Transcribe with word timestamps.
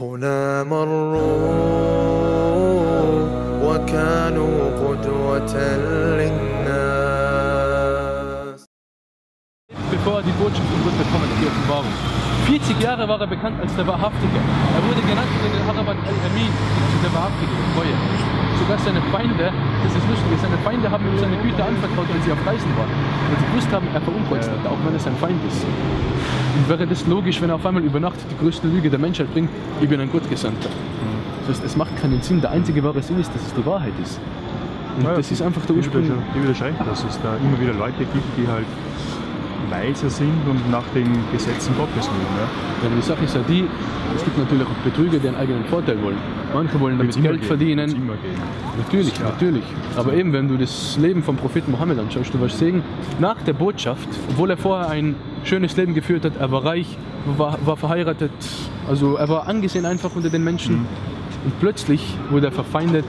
هنا 0.00 0.62
مروا 0.62 1.16
وكانوا 3.64 4.56
قدوة 4.80 5.56
للناس 6.18 6.66
bevor 9.90 10.16
er 10.18 10.22
die 10.22 10.32
Botschaft 10.32 10.68
Gott 10.84 10.98
bekommen 10.98 11.24
hat, 11.24 11.40
die 11.40 11.46
Offenbarung. 11.46 11.92
40 12.44 12.82
Jahre 12.82 13.08
war 13.08 13.20
er 13.22 13.26
bekannt 13.26 13.58
als 13.58 13.74
der 13.74 13.86
Wahrhaftige. 13.86 14.38
Er 14.76 14.82
wurde 14.86 15.00
genannt 15.00 15.30
unter 15.34 15.50
den 15.56 15.62
Arabat 15.70 15.96
al-Amin, 16.10 16.52
der 17.02 17.12
Wahrhaftige, 17.14 17.52
der 17.58 17.66
Treue. 17.74 17.94
Sogar 18.58 18.78
seine 18.78 19.00
Feinde, 19.12 19.52
das 19.84 19.92
ist 19.94 20.06
lustig, 20.08 20.32
seine 20.42 20.58
Feinde 20.58 20.90
haben 20.90 21.04
ihm 21.06 21.18
seine 21.18 21.36
Güter 21.36 21.66
anvertraut, 21.68 22.06
weil 22.10 22.22
sie 22.24 22.32
auf 22.32 22.40
Reisen 22.46 22.70
waren. 22.76 22.90
Weil 23.30 23.38
sie 23.38 23.46
gewusst 23.52 23.70
haben, 23.72 23.86
er 23.94 24.00
verunkreuzt 24.00 24.50
hat, 24.50 24.66
auch 24.66 24.78
wenn 24.84 24.94
er 24.94 25.00
sein 25.00 25.16
Feind 25.16 25.38
ist. 25.46 25.62
Und 26.56 26.68
wäre 26.68 26.86
das 26.86 27.06
logisch, 27.06 27.40
wenn 27.42 27.50
er 27.50 27.56
auf 27.56 27.66
einmal 27.66 27.82
über 27.84 28.00
Nacht 28.00 28.16
die 28.30 28.36
größte 28.42 28.66
Lüge 28.66 28.88
der 28.90 28.98
Menschheit 28.98 29.32
bringt, 29.32 29.50
ich 29.80 29.88
bin 29.88 30.00
ein 30.00 30.10
Gottgesandter. 30.10 30.68
Das 31.46 31.56
heißt, 31.58 31.64
es 31.64 31.76
macht 31.76 31.94
keinen 32.00 32.20
Sinn. 32.22 32.40
Der 32.40 32.50
einzige 32.50 32.82
wahre 32.82 33.02
Sinn 33.02 33.20
ist, 33.20 33.32
dass 33.32 33.42
es 33.46 33.54
die 33.54 33.64
Wahrheit 33.64 33.92
ist. 34.02 34.18
Und 34.98 35.04
Ja, 35.04 35.14
das 35.14 35.30
ist 35.30 35.42
einfach 35.42 35.64
der 35.66 35.76
Ursprung. 35.76 36.02
widersprechen- 36.02 36.34
Die 36.34 36.42
widersprechen, 36.42 36.86
dass 36.88 37.04
es 37.04 37.20
da 37.22 37.36
immer 37.36 37.60
wieder 37.60 37.74
Leute 37.74 37.98
gibt, 38.12 38.26
die 38.36 38.48
halt 38.48 38.66
weiser 39.70 40.08
sind 40.10 40.32
und 40.48 40.70
nach 40.70 40.82
den 40.94 41.06
Gesetzen 41.32 41.74
Gottes 41.76 42.06
leben. 42.06 42.34
Ja. 42.38 42.88
Ja, 42.88 42.94
die 42.96 43.02
Sache 43.02 43.24
ist 43.24 43.34
ja 43.34 43.42
die, 43.48 43.66
es 44.16 44.24
gibt 44.24 44.38
natürlich 44.38 44.64
auch 44.66 44.78
Betrüger, 44.84 45.18
die 45.18 45.28
einen 45.28 45.36
eigenen 45.36 45.64
Vorteil 45.66 46.00
wollen. 46.02 46.18
Manche 46.56 46.80
wollen 46.80 46.96
damit 46.96 47.14
Geld 47.20 47.34
geben, 47.34 47.46
verdienen. 47.46 47.90
immer 47.90 48.14
geben. 48.14 48.40
Natürlich, 48.78 49.20
natürlich. 49.20 49.64
Aber 49.94 50.14
eben, 50.14 50.32
wenn 50.32 50.48
du 50.48 50.56
das 50.56 50.96
Leben 50.96 51.22
vom 51.22 51.36
Propheten 51.36 51.70
Mohammed 51.70 51.98
anschaust, 51.98 52.32
du 52.32 52.40
wirst 52.40 52.58
sehen, 52.58 52.82
nach 53.18 53.42
der 53.42 53.52
Botschaft, 53.52 54.08
obwohl 54.30 54.48
er 54.48 54.56
vorher 54.56 54.88
ein 54.88 55.16
schönes 55.44 55.76
Leben 55.76 55.92
geführt 55.92 56.24
hat, 56.24 56.36
er 56.38 56.50
war 56.50 56.64
reich, 56.64 56.96
war, 57.36 57.58
war 57.66 57.76
verheiratet, 57.76 58.30
also 58.88 59.16
er 59.16 59.28
war 59.28 59.46
angesehen 59.46 59.84
einfach 59.84 60.16
unter 60.16 60.30
den 60.30 60.44
Menschen. 60.44 60.86
Und 61.44 61.60
plötzlich 61.60 62.02
wurde 62.30 62.46
er 62.46 62.52
verfeindet, 62.52 63.04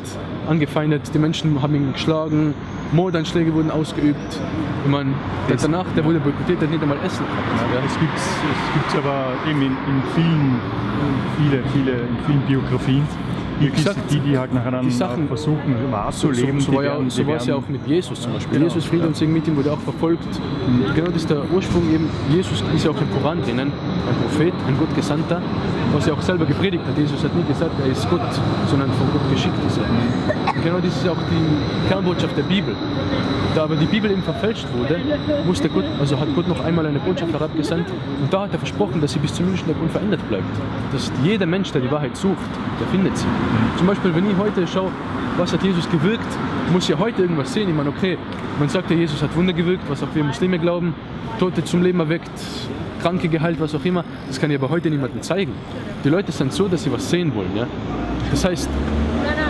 angefeindet, 0.50 1.04
die 1.14 1.20
Menschen 1.20 1.62
haben 1.62 1.74
ihn 1.74 1.94
geschlagen, 1.94 2.54
Mordanschläge 2.92 3.54
wurden 3.54 3.72
ausgeübt. 3.72 4.40
Ich 4.84 4.92
meine, 4.92 5.12
der 5.48 5.56
danach, 5.56 5.86
der 5.96 6.04
wurde 6.04 6.20
boykottiert, 6.20 6.62
der 6.62 6.68
hat 6.68 6.74
nicht 6.74 6.84
einmal 6.84 6.98
Essen 7.06 7.26
gehabt. 7.26 7.74
Ja, 7.74 7.80
es 7.86 7.98
gibt 7.98 8.18
es 8.18 8.74
gibt's 8.74 8.96
aber 8.96 9.34
eben 9.50 9.62
in, 9.62 9.72
in 9.72 10.04
vielen, 10.16 10.60
viele, 11.38 11.64
viele, 11.74 11.92
in 11.92 12.18
vielen 12.26 12.42
Biografien, 12.42 13.08
die, 13.60 13.68
Wie 13.68 13.70
gesagt, 13.72 13.98
die, 14.12 14.20
die 14.20 14.38
halt 14.38 14.54
nachher 14.54 14.72
dann 14.72 14.86
die 14.86 14.92
Sachen- 14.92 15.28
versuchen 15.28 15.76
wahrzuleben. 15.92 16.60
So, 16.60 16.66
so, 16.68 16.72
die 16.72 16.78
war, 16.78 16.84
ja, 16.84 16.98
so 17.10 17.22
es 17.24 17.46
ja 17.46 17.56
auch 17.56 17.68
mit 17.68 17.86
Jesus 17.88 18.22
zum 18.22 18.34
Beispiel. 18.34 18.54
Genau, 18.54 18.66
Jesus, 18.66 18.86
Friede 18.86 19.04
ja. 19.04 19.08
und 19.08 19.16
Segen 19.16 19.34
mit 19.34 19.48
ihm, 19.48 19.56
wurde 19.58 19.72
auch 19.72 19.80
verfolgt. 19.80 20.24
Und 20.68 20.96
Genau 20.96 21.08
das 21.08 21.18
ist 21.18 21.30
der 21.30 21.44
Ursprung 21.52 21.84
eben. 21.94 22.10
Jesus 22.30 22.64
ist 22.76 22.86
ja 22.86 22.92
auch 22.92 23.02
im 23.02 23.12
Koran 23.12 23.42
drinnen, 23.42 23.72
ein 23.72 24.16
Prophet, 24.24 24.54
ein 24.68 24.78
Gottgesandter, 24.78 25.42
was 25.94 26.08
er 26.08 26.14
auch 26.14 26.22
selber 26.22 26.46
gepredigt 26.46 26.84
hat. 26.88 26.98
Jesus 26.98 27.24
hat 27.24 27.36
nie 27.36 27.44
gesagt, 27.44 27.72
er 27.84 27.92
ist 27.92 28.10
Gott, 28.10 28.22
sondern 28.70 28.90
von 28.92 29.08
Gott 29.14 29.32
geschickt 29.32 29.56
ist 29.66 29.78
er. 29.78 29.86
Und 30.56 30.64
genau 30.64 30.78
das 30.80 30.96
ist 30.96 31.08
auch 31.08 31.18
die 31.18 31.88
Kernbotschaft 31.90 32.38
der 32.38 32.44
Bibel. 32.44 32.76
Da 33.56 33.64
aber 33.64 33.76
die 33.76 33.86
Bibel 33.88 34.12
eben 34.12 34.22
verfälscht 34.22 34.68
wurde, 34.78 35.00
musste 35.48 35.68
Gott, 35.70 35.86
also 36.00 36.20
hat 36.20 36.28
Gott 36.36 36.48
noch 36.48 36.64
einmal 36.64 36.86
eine 36.86 37.00
Botschaft 37.00 37.34
herabgesandt 37.34 37.88
und 38.22 38.32
da 38.32 38.42
hat 38.42 38.54
er 38.54 38.60
versprochen, 38.60 39.02
dass 39.02 39.14
sie 39.14 39.20
bis 39.20 39.34
zum 39.34 39.48
jüdischen 39.48 39.68
Tag 39.68 39.82
unverändert 39.82 40.28
bleibt. 40.30 40.46
Dass 40.92 41.12
jeder 41.24 41.48
Mensch, 41.48 41.72
der 41.72 41.82
die 41.82 41.90
Wahrheit 41.92 42.16
sucht, 42.16 42.38
der 42.80 42.88
findet 42.90 43.18
sie. 43.18 43.26
Zum 43.78 43.88
Beispiel, 43.88 44.14
wenn 44.16 44.30
ich 44.30 44.38
heute 44.38 44.68
schaue, 44.68 44.92
was 45.38 45.54
hat 45.54 45.64
Jesus 45.64 45.90
gewirkt, 45.90 46.26
muss 46.72 46.88
ja 46.88 46.98
heute 46.98 47.22
irgendwas 47.22 47.54
sehen. 47.54 47.70
Ich 47.70 47.76
meine, 47.76 47.90
okay, 47.90 48.18
man 48.60 48.70
sagt 48.70 48.90
ja, 48.90 48.98
Jesus 48.98 49.22
hat 49.22 49.36
Wunder 49.36 49.54
gewirkt, 49.54 49.84
was 49.90 50.02
auch 50.04 50.08
wir 50.14 50.24
Muslime 50.24 50.60
glauben, 50.60 50.96
Tote 51.40 51.64
zum 51.64 51.84
Leben 51.84 52.00
erweckt, 52.00 52.32
Kranke 53.02 53.28
geheilt, 53.28 53.60
was 53.60 53.76
auch 53.76 53.86
immer. 53.86 54.04
Das 54.28 54.40
kann 54.40 54.50
ich 54.50 54.58
aber 54.58 54.70
heute 54.70 54.90
niemandem 54.90 55.22
zeigen. 55.22 55.54
Die 56.04 56.10
Leute 56.10 56.32
sind 56.32 56.54
so, 56.54 56.68
dass 56.68 56.84
sie 56.84 56.92
was 56.92 57.10
sehen 57.10 57.34
wollen. 57.36 57.56
Ja? 57.56 57.68
Das 58.32 58.46
heißt, 58.46 58.70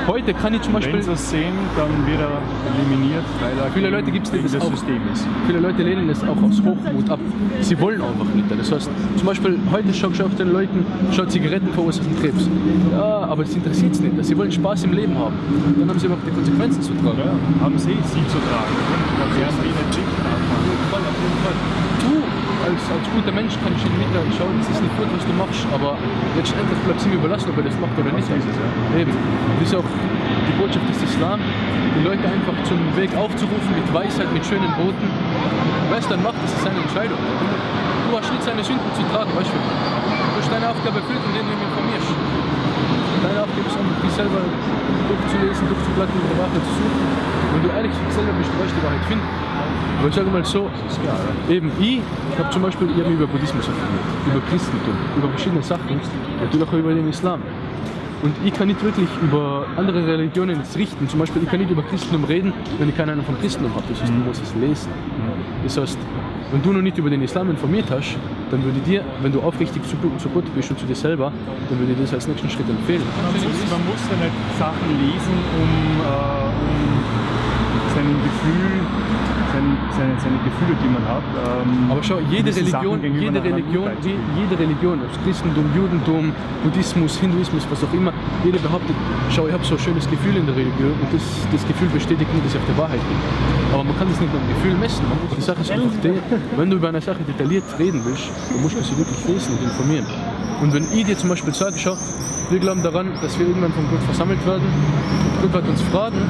heute 0.07 0.33
kann 0.33 0.53
ich 0.53 0.61
zum 0.61 0.73
Wenn 0.73 0.81
Beispiel... 0.81 1.03
sie 1.03 1.11
es 1.11 1.29
sehen, 1.29 1.53
dann 1.75 1.89
wird 2.07 2.19
er 2.19 2.39
eliminiert, 2.75 3.23
weil 3.41 3.57
er 3.65 3.71
Viele 3.71 3.89
Leute 3.89 4.11
gibt's, 4.11 4.31
die 4.31 4.37
gegen 4.37 4.47
das 4.47 4.53
das 4.53 4.63
auch- 4.63 4.71
System 4.71 5.01
ist. 5.13 5.27
Viele 5.45 5.59
Leute 5.59 5.83
lehnen 5.83 6.09
es 6.09 6.23
auch 6.23 6.41
aus 6.41 6.61
Hochmut 6.63 7.09
ab. 7.09 7.19
Sie 7.61 7.79
wollen 7.79 8.01
einfach 8.01 8.25
nicht. 8.35 8.45
Das 8.57 8.71
heißt, 8.71 8.89
zum 9.17 9.25
Beispiel 9.27 9.59
heute 9.71 9.93
schaue 9.93 10.11
ich 10.13 10.21
auf 10.21 10.33
den 10.35 10.51
Leuten, 10.53 10.85
schaut 11.11 11.31
Zigaretten 11.31 11.67
verursachen 11.73 12.15
Krebs. 12.19 12.49
Ja, 12.91 13.03
aber 13.29 13.43
das 13.43 13.53
interessiert 13.55 13.95
sie 13.95 14.03
nicht. 14.03 14.25
Sie 14.25 14.37
wollen 14.37 14.51
Spaß 14.51 14.83
im 14.85 14.93
Leben 14.93 15.17
haben. 15.17 15.35
Dann 15.79 15.89
haben 15.89 15.99
sie 15.99 16.07
auch 16.07 16.17
die 16.25 16.31
Konsequenzen 16.31 16.81
zu 16.81 16.93
tragen. 16.93 17.17
Ja, 17.19 17.63
haben 17.65 17.77
sie 17.77 17.91
sie 17.91 18.23
zu 18.27 18.37
tragen. 18.37 18.73
Da 19.19 19.25
werden 19.39 19.55
die 19.61 19.67
nicht 19.67 19.97
richten. 19.97 20.17
Auf 20.27 20.63
jeden 20.65 20.87
Fall, 20.91 21.01
auf 21.01 21.17
jeden 21.21 21.39
Fall. 21.43 21.55
Du 22.01 22.36
als, 22.65 22.81
als 22.89 23.05
guter 23.13 23.33
Mensch 23.33 23.53
kann 23.61 23.73
ich 23.75 23.83
Ihnen 23.85 23.99
mitteilen, 24.01 24.31
schau, 24.33 24.49
das 24.57 24.69
ist 24.69 24.81
nicht 24.81 24.95
gut, 24.97 25.09
was 25.13 25.25
du 25.25 25.33
machst, 25.37 25.63
aber 25.69 25.97
letztendlich 26.33 26.79
bleibt 26.85 26.99
es 26.99 27.05
ihm 27.05 27.13
überlassen, 27.13 27.49
ob 27.53 27.57
er 27.57 27.65
das 27.69 27.77
macht 27.77 27.95
oder 27.97 28.11
nicht. 28.13 28.25
So 28.25 28.33
ist 28.33 28.47
es, 28.47 28.57
ja. 28.57 28.67
Eben. 28.97 29.13
Das 29.13 29.69
ist 29.69 29.75
auch 29.75 29.85
die 29.85 30.55
Botschaft 30.57 30.87
des 30.89 30.99
Islam, 31.03 31.39
die 31.41 32.03
Leute 32.03 32.25
einfach 32.25 32.57
zum 32.65 32.79
Weg 32.97 33.13
aufzurufen 33.13 33.71
mit 33.77 33.87
Weisheit, 33.93 34.29
mit 34.33 34.45
schönen 34.45 34.71
Boten. 34.79 35.07
Wer 35.89 35.99
es 35.99 36.07
dann 36.07 36.21
macht, 36.23 36.41
das 36.41 36.51
ist 36.53 36.63
seine 36.63 36.81
Entscheidung. 36.81 37.17
Du, 37.17 38.15
hast 38.17 38.31
nicht 38.31 38.43
seine 38.43 38.63
Sünden 38.63 38.89
zu 38.95 39.03
tragen, 39.13 39.29
weißt 39.35 39.51
du. 39.51 39.59
Du 39.59 40.37
hast 40.41 40.49
deine 40.49 40.71
Aufgabe 40.71 41.03
erfüllt, 41.03 41.21
indem 41.29 41.45
du 41.45 41.51
ihn 41.53 41.63
informierst. 41.67 42.11
Deine 43.21 43.39
Aufgabe 43.43 43.67
ist 43.67 43.77
einfach, 43.77 43.97
dich 44.01 44.13
selber 44.15 44.41
durchzulesen, 44.41 45.63
durchzublättern 45.67 46.17
und 46.17 46.29
die 46.31 46.39
Wahrheit 46.39 46.63
zu 46.63 46.73
suchen. 46.77 47.05
Wenn 47.53 47.61
du 47.63 47.69
ehrlich 47.69 47.93
selber 48.09 48.33
bist, 48.39 48.49
du 48.49 48.57
wirst 48.63 48.73
die 48.75 48.83
Wahrheit 48.83 49.05
finden. 49.05 49.46
Aber 49.99 50.09
ich 50.09 50.15
sage 50.15 50.29
mal 50.29 50.45
so, 50.45 50.69
eben 51.49 51.71
ich 51.79 52.01
habe 52.37 52.49
zum 52.51 52.61
Beispiel 52.61 52.87
ich 52.95 53.03
hab 53.03 53.11
über 53.11 53.27
Buddhismus 53.27 53.67
informiert, 53.67 54.03
über 54.27 54.41
Christentum, 54.49 54.93
über 55.17 55.29
verschiedene 55.29 55.63
Sachen, 55.63 55.99
natürlich 56.39 56.67
auch 56.67 56.73
über 56.73 56.93
den 56.93 57.09
Islam. 57.09 57.41
Und 58.23 58.33
ich 58.43 58.53
kann 58.53 58.67
nicht 58.67 58.83
wirklich 58.83 59.07
über 59.21 59.67
andere 59.75 60.05
Religionen 60.05 60.61
richten. 60.75 61.07
Zum 61.07 61.19
Beispiel, 61.19 61.43
ich 61.43 61.49
kann 61.49 61.59
nicht 61.59 61.69
über 61.69 61.83
Christentum 61.83 62.23
reden, 62.23 62.51
wenn 62.79 62.89
ich 62.89 62.97
keine 62.97 63.11
Ahnung 63.11 63.25
vom 63.25 63.39
Christentum 63.39 63.75
habe. 63.75 63.83
Das 63.89 64.01
heißt, 64.01 64.11
du 64.11 64.17
musst 64.17 64.41
es 64.41 64.55
lesen. 64.55 64.89
Das 65.63 65.77
heißt, 65.77 65.97
wenn 66.51 66.61
du 66.63 66.73
noch 66.73 66.81
nicht 66.81 66.97
über 66.97 67.09
den 67.09 67.21
Islam 67.21 67.49
informiert 67.51 67.85
hast, 67.91 68.17
dann 68.49 68.63
würde 68.63 68.79
ich 68.79 68.85
dir, 68.85 69.03
wenn 69.21 69.31
du 69.31 69.41
aufrichtig 69.41 69.83
zu, 69.83 69.97
zu 70.17 70.29
Gott 70.29 70.45
bist 70.55 70.71
und 70.71 70.79
zu 70.79 70.85
dir 70.85 70.95
selber, 70.95 71.31
dann 71.69 71.79
würde 71.79 71.91
ich 71.91 71.97
dir 71.97 72.05
das 72.05 72.13
als 72.13 72.27
nächsten 72.27 72.49
Schritt 72.49 72.69
empfehlen. 72.69 73.03
Man 73.21 73.33
muss, 73.33 73.43
man 73.43 73.85
muss 73.85 74.01
ja 74.09 74.17
nicht 74.25 74.35
Sachen 74.57 74.89
lesen, 74.97 75.37
um, 75.59 76.01
äh, 76.01 76.07
um 76.07 77.06
sein 77.97 78.05
Gefühl, 78.29 78.77
sein, 79.53 79.65
seine, 79.97 80.13
seine 80.21 80.37
Gefühle, 80.45 80.73
die 80.77 80.89
man 80.93 81.01
hat. 81.09 81.25
Ähm, 81.33 81.89
Aber 81.89 82.03
schau, 82.03 82.19
jede 82.29 82.53
Religion, 82.53 83.01
jede 83.01 83.41
Religion, 83.41 83.89
je- 84.05 84.21
jede 84.37 84.53
Religion, 84.59 84.95
ob 85.01 85.09
es 85.09 85.17
Christentum, 85.25 85.65
Judentum, 85.75 86.23
Buddhismus, 86.63 87.17
Hinduismus, 87.17 87.65
was 87.71 87.81
auch 87.83 87.93
immer, 87.93 88.13
jede 88.45 88.59
behauptet, 88.59 88.95
schau, 89.33 89.47
ich 89.47 89.53
habe 89.57 89.65
so 89.65 89.73
ein 89.75 89.79
schönes 89.81 90.05
Gefühl 90.09 90.35
in 90.37 90.45
der 90.45 90.55
Religion 90.55 90.93
und 91.01 91.09
das, 91.11 91.25
das 91.51 91.65
Gefühl 91.65 91.89
bestätigt 91.89 92.29
nur, 92.33 92.43
dass 92.45 92.53
ich 92.53 92.59
auf 92.61 92.67
der 92.69 92.77
Wahrheit 92.77 93.01
bin. 93.09 93.17
Aber 93.73 93.83
man 93.83 93.97
kann 93.97 94.07
das 94.09 94.19
nicht 94.21 94.31
mit 94.31 94.41
dem 94.45 94.49
Gefühl 94.55 94.75
messen. 94.77 95.03
Die 95.35 95.41
Sache 95.41 95.61
ist 95.61 95.71
einfach 95.71 95.97
die, 96.03 96.13
wenn 96.55 96.69
du 96.69 96.77
über 96.77 96.89
eine 96.89 97.01
Sache 97.01 97.19
detailliert 97.27 97.65
reden 97.79 97.99
willst, 98.05 98.29
dann 98.53 98.61
musst 98.61 98.77
du 98.77 98.83
sie 98.83 98.95
wirklich 98.97 99.21
lesen 99.27 99.57
und 99.57 99.63
informieren. 99.65 100.05
Und 100.61 100.69
wenn 100.73 100.85
ich 100.93 101.03
dir 101.05 101.17
zum 101.17 101.29
Beispiel 101.29 101.53
sage, 101.53 101.75
schau, 101.77 101.97
wir 102.49 102.59
glauben 102.59 102.81
daran, 102.83 103.09
dass 103.21 103.37
wir 103.39 103.47
irgendwann 103.47 103.73
von 103.73 103.83
Gott 103.89 104.03
versammelt 104.03 104.45
werden, 104.45 104.67
Gott 105.41 105.53
wird 105.53 105.67
uns 105.67 105.81
fragen, 105.81 106.21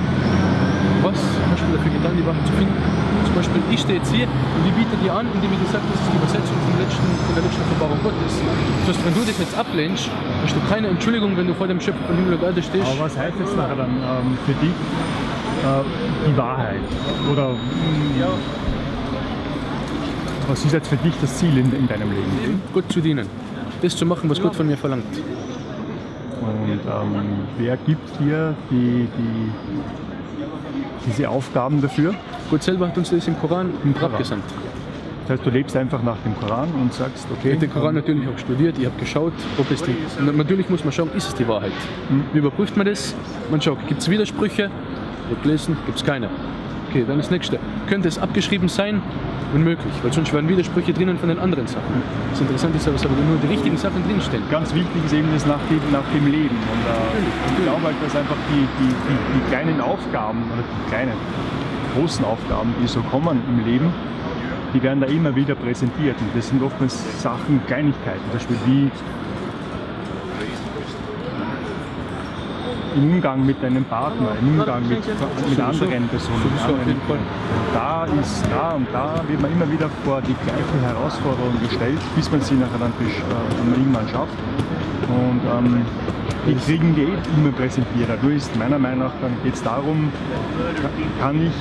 dafür 1.73 1.91
getan, 1.91 2.13
die 2.17 2.25
Wahrheit 2.25 2.45
zu 2.45 2.53
finden? 2.53 2.77
Zum 3.25 3.33
Beispiel, 3.35 3.61
ich 3.71 3.79
stehe 3.81 3.97
jetzt 3.99 4.11
hier 4.13 4.27
und 4.27 4.63
ich 4.65 4.73
biete 4.73 4.95
dir 5.01 5.13
an, 5.13 5.25
indem 5.33 5.49
ich 5.53 5.59
dir 5.59 5.71
sage, 5.73 5.85
das 5.89 5.99
ist 6.01 6.09
die 6.11 6.17
Übersetzung 6.17 6.57
vom 6.61 6.75
letzten, 6.77 7.07
von 7.25 7.33
der 7.33 7.43
letzten 7.43 7.61
Offenbarung 7.65 7.99
Gottes. 8.03 8.33
Das 8.85 8.95
heißt, 8.95 9.01
wenn 9.05 9.15
du 9.17 9.23
das 9.25 9.37
jetzt 9.37 9.55
ablehnst, 9.57 10.05
hast 10.43 10.55
du 10.55 10.61
keine 10.69 10.87
Entschuldigung, 10.93 11.35
wenn 11.35 11.47
du 11.47 11.53
vor 11.53 11.67
dem 11.67 11.81
Schöpfer 11.81 12.03
von 12.05 12.15
Himmel 12.15 12.37
und 12.37 12.43
Erde 12.43 12.61
stehst. 12.61 12.85
Aber 12.85 13.09
was 13.09 13.17
heißt 13.17 13.37
jetzt 13.39 13.55
nachher 13.57 13.75
dann 13.75 13.93
ähm, 13.97 14.37
für 14.45 14.55
dich 14.61 14.75
äh, 15.65 15.83
die 16.29 16.35
Wahrheit? 16.37 16.85
Oder 17.31 17.57
mh, 17.57 18.27
was 20.47 20.63
ist 20.63 20.71
jetzt 20.71 20.87
für 20.87 20.97
dich 20.97 21.13
das 21.19 21.37
Ziel 21.37 21.57
in, 21.57 21.73
in 21.73 21.87
deinem 21.87 22.09
Leben? 22.09 22.61
Gott 22.73 22.89
zu 22.91 23.01
dienen. 23.01 23.27
Das 23.81 23.95
zu 23.95 24.05
machen, 24.05 24.29
was 24.29 24.41
Gott 24.41 24.55
von 24.55 24.65
mir 24.65 24.77
verlangt. 24.77 25.03
Und 26.41 26.79
ähm, 26.85 27.25
wer 27.57 27.75
gibt 27.77 28.19
dir 28.19 28.55
die, 28.71 29.07
die, 29.17 29.51
diese 31.07 31.29
Aufgaben 31.29 31.81
dafür? 31.81 32.13
Gott 32.49 32.63
selber 32.63 32.87
hat 32.87 32.97
uns 32.97 33.09
das 33.09 33.27
im 33.27 33.39
Koran 33.39 33.71
Im 33.83 33.93
Koran. 33.93 34.11
abgesandt. 34.11 34.43
Das 35.27 35.37
heißt, 35.39 35.45
du 35.45 35.49
lebst 35.49 35.75
einfach 35.75 36.01
nach 36.03 36.15
dem 36.23 36.37
Koran 36.39 36.69
und 36.81 36.93
sagst, 36.93 37.27
Ich 37.29 37.37
okay, 37.37 37.49
habe 37.51 37.59
den 37.59 37.73
Koran 37.73 37.95
natürlich 37.95 38.27
auch 38.29 38.37
studiert, 38.37 38.77
ich 38.79 38.85
habe 38.85 38.97
geschaut, 38.97 39.33
ob 39.57 39.69
es 39.71 39.83
die. 39.83 39.95
Na- 40.25 40.31
Natürlich 40.31 40.69
muss 40.69 40.83
man 40.85 40.93
schauen, 40.93 41.09
ist 41.15 41.27
es 41.27 41.35
die 41.35 41.45
Wahrheit? 41.47 41.73
Wie 42.31 42.37
überprüft 42.39 42.77
man 42.77 42.85
das? 42.85 43.13
Man 43.51 43.61
schaut, 43.61 43.77
gibt 43.87 44.01
es 44.01 44.09
Widersprüche? 44.09 44.69
Ich 45.29 45.31
habe 45.35 45.41
gelesen, 45.43 45.75
gibt 45.85 45.97
es 45.97 46.05
keine. 46.05 46.29
Okay, 46.97 47.05
dann 47.07 47.19
das 47.19 47.29
nächste. 47.29 47.59
Könnte 47.87 48.07
es 48.07 48.17
abgeschrieben 48.17 48.69
sein? 48.69 49.03
Unmöglich, 49.53 49.93
weil 50.01 50.11
sonst 50.11 50.33
wären 50.33 50.49
Widersprüche 50.49 50.93
drinnen 50.93 51.19
von 51.19 51.29
den 51.29 51.37
anderen 51.37 51.67
Sachen. 51.67 52.01
Das 52.31 52.41
Interessante 52.41 52.77
ist 52.77 52.87
aber, 52.87 52.97
dass 52.97 53.05
aber 53.05 53.13
nur 53.13 53.37
die 53.37 53.53
richtigen 53.53 53.77
Sachen 53.77 54.03
drinstehen. 54.03 54.41
ganz 54.49 54.73
wichtig 54.73 55.05
ist 55.05 55.13
eben 55.13 55.31
das 55.31 55.45
nach 55.45 55.59
dem, 55.69 55.79
nach 55.91 56.03
dem 56.11 56.25
Leben. 56.25 56.55
Und 56.55 56.81
äh, 56.89 57.53
ich 57.53 57.63
glaube 57.63 57.83
halt, 57.85 57.95
dass 58.03 58.15
einfach 58.15 58.35
die, 58.49 58.65
die, 58.81 58.89
die, 58.89 59.17
die 59.35 59.49
kleinen 59.51 59.79
Aufgaben, 59.79 60.41
oder 60.51 60.63
die 60.63 60.89
kleinen, 60.89 61.13
großen 61.93 62.25
Aufgaben, 62.25 62.73
die 62.81 62.87
so 62.87 63.01
kommen 63.01 63.43
im 63.47 63.63
Leben, 63.63 63.93
die 64.73 64.81
werden 64.81 64.99
da 64.99 65.05
immer 65.05 65.35
wieder 65.35 65.53
präsentiert. 65.53 66.15
Und 66.19 66.35
das 66.35 66.49
sind 66.49 66.63
oftmals 66.63 67.21
Sachen, 67.21 67.61
Kleinigkeiten. 67.67 68.21
Zum 68.31 68.33
Beispiel 68.33 68.57
wie 68.65 68.91
im 72.95 73.13
Umgang 73.13 73.45
mit 73.45 73.61
deinem 73.61 73.83
Partner, 73.85 74.29
im 74.41 74.59
Umgang 74.59 74.87
mit, 74.87 75.05
mit 75.05 75.59
anderen 75.59 76.07
Personen. 76.07 76.41
anderen 76.65 77.19
da 77.73 78.05
ist, 78.21 78.43
da 78.49 78.71
und 78.71 78.87
da 78.91 79.21
wird 79.27 79.41
man 79.41 79.51
immer 79.51 79.69
wieder 79.71 79.89
vor 80.03 80.21
die 80.21 80.35
gleiche 80.45 80.77
Herausforderung 80.85 81.53
gestellt, 81.61 81.99
bis 82.15 82.31
man 82.31 82.41
sie 82.41 82.55
nachher 82.55 82.79
natürlich 82.79 83.17
äh, 83.17 83.57
dann 83.57 83.73
irgendwann 83.73 84.07
schafft. 84.07 84.37
Und 85.07 85.41
ähm, 85.45 85.85
die 86.47 86.55
kriegen 86.55 86.95
die 86.95 87.01
eh 87.01 87.37
immer 87.37 87.51
präsentiert. 87.51 88.23
Nur 88.23 88.31
ist 88.31 88.55
meiner 88.55 88.79
Meinung 88.79 88.99
nach, 88.99 89.13
dann 89.21 89.31
geht 89.43 89.53
es 89.53 89.63
darum, 89.63 90.11
kann 91.19 91.41
ich 91.41 91.51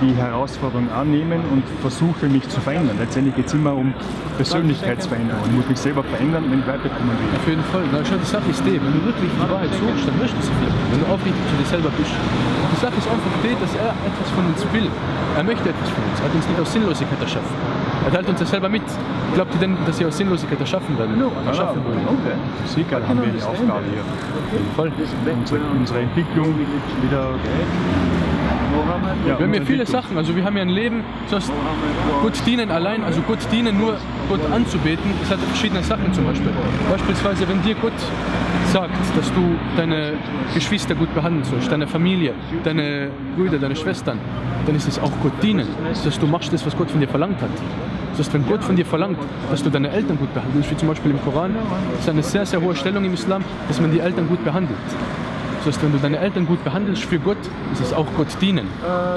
die 0.00 0.14
Herausforderung 0.14 0.90
annehmen 0.92 1.40
und 1.52 1.62
versuche 1.80 2.26
mich 2.26 2.48
zu 2.48 2.60
verändern. 2.60 2.96
Letztendlich 2.98 3.34
geht 3.36 3.46
es 3.46 3.54
immer 3.54 3.74
um 3.74 3.94
Persönlichkeitsveränderung. 4.36 5.42
Ich 5.46 5.56
muss 5.56 5.68
mich 5.68 5.78
selber 5.78 6.04
verändern, 6.04 6.44
wenn 6.50 6.60
ich 6.60 6.66
weiterkommen 6.66 7.10
will. 7.16 7.30
Auf 7.36 7.48
jeden 7.48 7.64
Fall. 7.64 7.84
Na, 7.92 8.04
schau, 8.04 8.16
die 8.16 8.26
Sache 8.26 8.50
ist 8.50 8.60
die, 8.64 8.76
wenn 8.76 8.92
du 8.92 9.04
wirklich 9.04 9.30
die 9.30 9.50
Wahrheit 9.50 9.72
suchst, 9.72 10.08
dann 10.08 10.18
wirst 10.20 10.34
du 10.34 10.42
sie 10.42 10.54
finden. 10.60 10.78
Wenn 10.90 11.00
du 11.00 11.06
aufrichtig 11.06 11.42
zu 11.50 11.54
dir 11.56 11.68
selber 11.68 11.90
bist. 11.96 12.12
Die 12.12 12.80
Sache 12.80 12.96
ist 12.98 13.08
einfach 13.08 13.34
die, 13.42 13.56
dass 13.56 13.72
er 13.74 13.90
etwas 14.04 14.28
von 14.34 14.44
uns 14.46 14.60
will. 14.72 14.88
Er 15.36 15.44
möchte 15.44 15.68
etwas 15.68 15.88
von 15.90 16.02
uns. 16.04 16.20
Er 16.20 16.24
hat 16.28 16.34
uns 16.34 16.46
nicht 16.46 16.60
aus 16.60 16.72
Sinnlosigkeit 16.72 17.20
erschaffen. 17.20 17.56
Er 18.06 18.12
teilt 18.12 18.28
uns 18.28 18.38
ja 18.38 18.46
selber 18.46 18.68
mit. 18.68 18.82
Glaubt 19.34 19.52
ihr 19.54 19.60
denn, 19.60 19.76
dass 19.84 19.98
sie 19.98 20.06
aus 20.06 20.16
Sinnlosigkeit 20.16 20.60
erschaffen 20.60 20.96
werden? 20.96 21.20
Erschaffen 21.44 21.84
wurden. 21.84 21.98
okay. 22.06 22.36
Sicher 22.64 23.00
haben 23.06 23.20
wir 23.20 23.32
die 23.32 23.42
Aufgabe 23.42 23.82
hier. 23.90 24.62
Fall. 24.76 24.92
Unsere, 25.38 25.60
unsere 25.76 25.98
Entwicklung 26.00 26.54
wieder. 27.02 27.30
Ja, 29.26 29.38
Wir 29.38 29.46
haben 29.46 29.54
ja 29.54 29.60
viele. 29.62 29.86
Sachen, 29.86 30.16
also 30.18 30.36
wir 30.36 30.44
haben 30.44 30.56
ja 30.56 30.62
ein 30.62 30.68
Leben, 30.68 31.02
das 31.30 31.44
heißt, 31.44 31.52
Gott 32.22 32.34
dienen 32.46 32.70
allein, 32.70 33.02
also 33.04 33.20
Gott 33.22 33.38
dienen 33.50 33.78
nur 33.78 33.96
Gott 34.28 34.40
anzubeten, 34.52 35.10
das 35.20 35.30
hat 35.30 35.38
verschiedene 35.38 35.82
Sachen 35.82 36.12
zum 36.12 36.24
Beispiel. 36.24 36.50
Beispielsweise, 36.90 37.48
wenn 37.48 37.62
dir 37.62 37.74
Gott 37.76 37.92
sagt, 38.72 38.92
dass 39.16 39.32
du 39.32 39.56
deine 39.76 40.14
Geschwister 40.54 40.94
gut 40.94 41.12
behandeln 41.14 41.44
sollst, 41.44 41.70
deine 41.72 41.86
Familie, 41.86 42.34
deine 42.64 43.10
Brüder, 43.36 43.58
deine 43.58 43.76
Schwestern, 43.76 44.18
dann 44.66 44.74
ist 44.74 44.88
es 44.88 44.98
auch 44.98 45.12
Gott 45.22 45.42
dienen. 45.42 45.66
Das 45.88 46.04
heißt, 46.04 46.22
du 46.22 46.26
machst 46.26 46.52
das, 46.52 46.66
was 46.66 46.76
Gott 46.76 46.90
von 46.90 47.00
dir 47.00 47.08
verlangt 47.08 47.40
hat. 47.40 47.50
Das 48.16 48.26
heißt, 48.26 48.34
wenn 48.34 48.46
Gott 48.46 48.64
von 48.64 48.76
dir 48.76 48.86
verlangt, 48.86 49.18
dass 49.50 49.62
du 49.62 49.68
deine 49.68 49.90
Eltern 49.90 50.18
gut 50.18 50.32
behandelst, 50.32 50.70
wie 50.70 50.76
zum 50.76 50.88
Beispiel 50.88 51.10
im 51.10 51.22
Koran, 51.22 51.54
ist 51.98 52.08
eine 52.08 52.22
sehr, 52.22 52.46
sehr 52.46 52.62
hohe 52.62 52.74
Stellung 52.74 53.04
im 53.04 53.12
Islam, 53.12 53.44
dass 53.68 53.78
man 53.78 53.92
die 53.92 54.00
Eltern 54.00 54.26
gut 54.26 54.42
behandelt. 54.42 54.78
Heißt, 55.66 55.82
wenn 55.82 55.90
du 55.90 55.98
deine 55.98 56.18
Eltern 56.18 56.46
gut 56.46 56.62
behandelst 56.62 57.04
für 57.04 57.18
Gott, 57.18 57.36
ist 57.72 57.80
es 57.82 57.92
auch 57.92 58.06
Gott 58.16 58.28
dienen. 58.40 58.68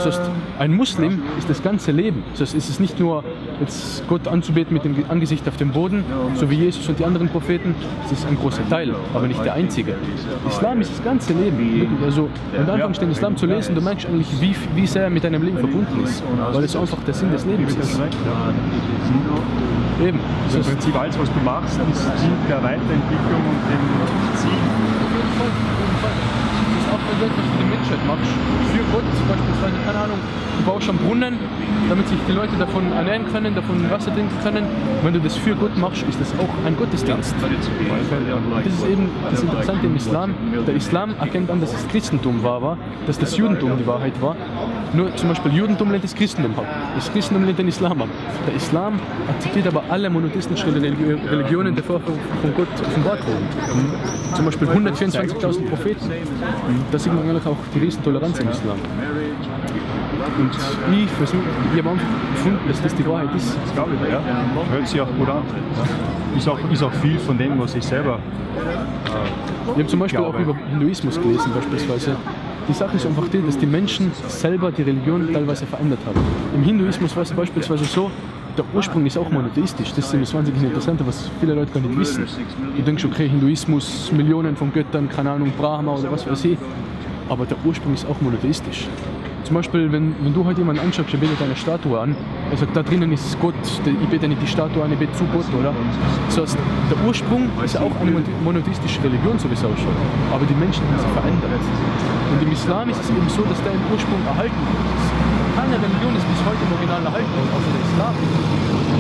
Heißt, 0.04 0.20
ein 0.58 0.76
Muslim 0.76 1.22
ist 1.38 1.48
das 1.48 1.62
ganze 1.62 1.92
Leben. 1.92 2.24
Das 2.32 2.42
heißt, 2.42 2.56
es 2.56 2.70
ist 2.70 2.80
nicht 2.80 3.00
nur 3.00 3.24
jetzt 3.60 4.08
Gott 4.08 4.28
anzubeten 4.28 4.74
mit 4.74 4.84
dem 4.84 4.96
Angesicht 5.10 5.48
auf 5.48 5.58
dem 5.58 5.72
Boden, 5.72 6.04
so 6.36 6.50
wie 6.50 6.56
Jesus 6.56 6.90
und 6.90 6.98
die 6.98 7.06
anderen 7.06 7.30
Propheten. 7.30 7.76
Es 8.06 8.14
ist 8.14 8.28
ein 8.28 8.36
großer 8.36 8.68
Teil, 8.68 8.96
aber 9.14 9.28
nicht 9.28 9.44
der 9.46 9.54
einzige. 9.54 9.94
Islam 10.48 10.82
ist 10.82 10.92
das 10.92 11.04
ganze 11.04 11.34
Leben. 11.34 11.98
Also, 12.04 12.30
wenn 12.52 12.66
du 12.66 12.74
anfängst, 12.74 13.02
den 13.02 13.12
Islam 13.12 13.38
zu 13.38 13.46
lesen, 13.46 13.76
du 13.76 13.82
merkst 13.82 14.08
eigentlich, 14.08 14.28
wie, 14.42 14.56
wie 14.74 14.88
sehr 14.88 15.04
er 15.04 15.10
mit 15.12 15.24
deinem 15.24 15.44
Leben 15.44 15.60
verbunden 15.60 16.04
ist. 16.04 16.24
Weil 16.52 16.64
es 16.64 16.76
einfach 16.76 16.98
der 17.06 17.14
Sinn 17.14 17.32
des 17.32 17.46
Lebens 17.46 17.76
ist. 17.76 18.00
Eben. 20.02 20.20
Das 20.46 20.56
Also 20.56 20.70
Im 20.70 20.76
Prinzip 20.76 20.96
alles, 20.96 21.20
was 21.20 21.30
du 21.32 21.40
machst, 21.44 21.80
ist 21.92 22.06
dient 22.22 22.50
der 22.50 22.64
Weiterentwicklung 22.64 23.44
und 23.50 23.62
dem 23.70 24.38
Ziel. 24.38 25.89
Wenn 27.20 27.28
du 27.28 27.36
für 27.36 27.58
die 27.60 27.70
Menschheit 27.70 28.00
machst. 28.08 28.32
Für 28.72 28.84
Gott 28.94 29.04
beispielsweise, 29.28 29.76
keine 29.86 30.00
Ahnung, 30.00 30.20
du 30.58 30.64
baust 30.64 30.90
einen 30.90 31.00
Brunnen, 31.00 31.38
damit 31.90 32.08
sich 32.08 32.18
die 32.28 32.32
Leute 32.32 32.56
davon 32.58 32.92
ernähren 32.94 33.26
können, 33.30 33.56
davon 33.56 33.90
Wasser 33.92 34.14
trinken 34.14 34.36
können. 34.42 34.66
Wenn 35.04 35.14
du 35.14 35.20
das 35.20 35.36
für 35.36 35.54
Gott 35.56 35.78
machst, 35.78 36.04
ist 36.04 36.20
das 36.22 36.32
auch 36.40 36.66
ein 36.66 36.78
Gottesdienst. 36.78 37.36
Das 37.42 38.74
ist 38.74 38.88
eben 38.88 39.10
das 39.30 39.42
Interessante 39.42 39.86
im 39.88 39.96
Islam. 39.98 40.34
Der 40.66 40.76
Islam 40.76 41.16
erkennt 41.20 41.50
an, 41.50 41.60
dass 41.60 41.74
das 41.74 41.88
Christentum 41.90 42.42
wahr 42.42 42.62
war, 42.62 42.78
dass 43.06 43.20
das 43.20 43.36
Judentum 43.36 43.78
die 43.78 43.88
Wahrheit 43.88 44.14
war. 44.22 44.38
Nur 44.94 45.16
zum 45.16 45.30
Beispiel 45.30 45.54
Judentum 45.54 45.92
lehnt 45.92 46.04
das 46.04 46.16
Christentum 46.16 46.58
ab. 46.58 46.66
Das 46.96 47.12
Christentum 47.14 47.46
lehnt 47.46 47.60
den 47.60 47.68
Islam 47.68 48.02
ab. 48.02 48.08
Der 48.48 48.56
Islam 48.56 49.00
akzeptiert 49.30 49.68
aber 49.68 49.84
alle 49.90 50.10
monotheistischen 50.10 50.74
Religi- 50.74 51.18
Religionen, 51.30 51.76
die 51.76 51.82
vorher 51.82 52.06
von 52.06 52.54
Gott 52.56 52.68
offenbart 52.88 53.20
wurden. 53.28 53.48
Zum 54.36 54.46
Beispiel 54.46 54.68
124.000 54.68 55.66
Propheten. 55.70 56.10
Da 56.92 56.98
sieht 57.00 57.14
man 57.14 57.24
eigentlich 57.30 57.46
auch 57.46 57.58
die 57.76 57.80
Riesentoleranz 57.80 58.40
im 58.40 58.50
Islam. 58.50 58.78
Und 60.38 60.52
ich 60.98 61.10
versuche, 61.12 61.42
ich 61.74 61.84
habe 61.84 61.98
gefunden, 62.34 62.60
dass 62.68 62.82
das 62.82 62.96
die 62.96 63.06
Wahrheit 63.08 63.30
ist. 63.36 63.58
Das 63.66 63.74
glaube 63.74 63.92
ich, 64.04 64.12
ja. 64.12 64.20
Hört 64.72 64.88
sich 64.88 65.02
auch 65.02 65.08
gut 65.18 65.30
an. 65.30 65.42
Ist 66.38 66.48
auch, 66.48 66.58
ist 66.72 66.84
auch 66.84 66.92
viel 66.94 67.18
von 67.20 67.38
dem, 67.38 67.60
was 67.60 67.76
ich 67.76 67.84
selber. 67.84 68.20
Ich 69.66 69.72
habe 69.74 69.88
zum 69.88 70.00
Beispiel 70.00 70.20
auch 70.20 70.32
Glaube. 70.34 70.52
über 70.52 70.56
Hinduismus 70.72 71.20
gelesen 71.22 71.52
beispielsweise. 71.54 72.16
Die 72.70 72.74
Sache 72.76 72.98
ist 72.98 73.06
einfach 73.08 73.28
die, 73.30 73.42
dass 73.42 73.58
die 73.58 73.66
Menschen 73.66 74.12
selber 74.28 74.72
die 74.72 74.84
Religion 74.84 75.34
teilweise 75.34 75.66
verändert 75.66 75.98
haben. 76.06 76.20
Im 76.54 76.62
Hinduismus 76.62 77.16
war 77.16 77.24
es 77.24 77.32
beispielsweise 77.32 77.84
so, 77.84 78.12
der 78.56 78.64
Ursprung 78.76 79.08
ist 79.08 79.18
auch 79.18 79.28
monotheistisch. 79.32 79.90
Das 79.96 80.14
ist 80.14 80.22
das 80.22 80.34
wahnsinnig 80.36 80.62
Interessante, 80.62 81.06
was 81.08 81.32
viele 81.40 81.56
Leute 81.56 81.72
gar 81.72 81.80
nicht 81.80 81.98
wissen. 81.98 82.28
Du 82.78 82.84
denkst, 82.84 83.06
okay, 83.06 83.28
Hinduismus, 83.28 84.12
Millionen 84.12 84.56
von 84.56 84.72
Göttern, 84.72 85.10
keine 85.10 85.32
Ahnung, 85.32 85.52
Brahma 85.58 85.96
oder 85.96 86.12
was 86.12 86.30
weiß 86.30 86.46
ich. 86.46 86.60
Aber 87.28 87.48
der 87.48 87.58
Ursprung 87.66 87.96
ist 87.96 88.06
auch 88.08 88.22
monotheistisch. 88.22 88.88
Zum 89.50 89.56
Beispiel, 89.58 89.92
wenn, 89.92 90.14
wenn 90.22 90.32
du 90.32 90.46
heute 90.46 90.62
jemanden 90.62 90.86
anschaust, 90.86 91.10
der 91.12 91.18
betet 91.18 91.42
eine 91.42 91.56
Statue 91.56 91.98
an, 92.00 92.14
er 92.52 92.58
sagt, 92.62 92.78
da 92.78 92.84
drinnen 92.84 93.12
ist 93.12 93.34
Gott, 93.42 93.56
ich 93.66 94.08
bete 94.14 94.28
nicht 94.28 94.40
die 94.44 94.46
Statue 94.46 94.84
an, 94.84 94.94
ich 94.94 95.00
bete 95.00 95.12
zu 95.14 95.26
Gott, 95.34 95.50
oder? 95.58 95.74
Das 96.30 96.38
heißt, 96.38 96.58
der 96.86 96.98
Ursprung 97.02 97.50
ist 97.66 97.74
ja 97.74 97.82
auch 97.82 97.90
eine 98.00 98.12
mono- 98.12 98.30
monotheistische 98.46 99.02
Religion, 99.02 99.40
so 99.40 99.50
wie 99.50 99.56
es 99.58 99.66
ausschaut. 99.66 99.98
Aber 100.32 100.46
die 100.46 100.54
Menschen 100.54 100.86
haben 100.86 101.02
sich 101.02 101.10
verändert. 101.18 101.50
Und 102.30 102.46
im 102.46 102.52
Islam 102.54 102.90
ist 102.94 103.02
es 103.02 103.10
eben 103.10 103.26
so, 103.26 103.42
dass 103.50 103.58
der 103.66 103.74
im 103.74 103.82
Ursprung 103.90 104.22
erhalten 104.30 104.54
ist. 104.54 105.10
Keine 105.58 105.82
Religion 105.82 106.14
ist 106.14 106.30
bis 106.30 106.40
heute 106.46 106.62
im 106.70 106.72
Original 106.78 107.02
erhalten 107.10 107.34
außer 107.50 107.72
der 107.74 107.84
Islam. 107.90 108.14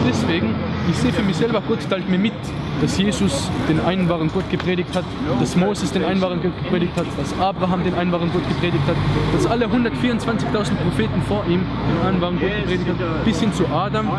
Deswegen, 0.07 0.55
ich 0.89 0.97
sehe 0.97 1.11
für 1.11 1.23
mich 1.23 1.35
selber, 1.35 1.61
Gott 1.67 1.79
teilt 1.89 2.09
mir 2.09 2.17
mit, 2.17 2.33
dass 2.81 2.97
Jesus 2.97 3.49
den 3.67 3.79
einen 3.81 4.07
wahren 4.09 4.29
Gott 4.33 4.49
gepredigt 4.49 4.95
hat, 4.95 5.03
dass 5.39 5.55
Moses 5.55 5.91
den 5.91 6.03
einen 6.03 6.21
wahren 6.21 6.41
Gott 6.41 6.57
gepredigt 6.63 6.95
hat, 6.95 7.05
dass 7.17 7.37
Abraham 7.39 7.83
den 7.83 7.93
einen 7.93 8.11
wahren 8.11 8.31
Gott 8.31 8.47
gepredigt 8.47 8.83
hat, 8.87 8.95
dass 9.33 9.45
alle 9.45 9.65
124.000 9.65 10.75
Propheten 10.75 11.21
vor 11.23 11.45
ihm 11.47 11.61
den 11.61 12.07
einen 12.07 12.21
wahren 12.21 12.39
Gott 12.39 12.55
gepredigt 12.55 12.89
haben, 12.89 13.25
bis 13.25 13.39
hin 13.39 13.53
zu 13.53 13.67
Adam. 13.67 14.09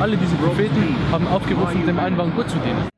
Alle 0.00 0.16
diese 0.16 0.36
Propheten 0.36 0.96
haben 1.12 1.26
aufgerufen, 1.26 1.86
dem 1.86 1.98
einen 1.98 2.16
wahren 2.16 2.32
Gott 2.36 2.48
zu 2.50 2.58
dienen. 2.58 2.95